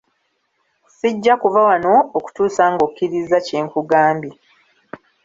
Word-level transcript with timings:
Sijja 0.97 1.33
kuva 1.41 1.61
wano 1.69 1.93
okutuusa 2.17 2.63
ng’okkirizza 2.71 3.37
kye 3.45 3.59
nkugambye. 3.65 4.35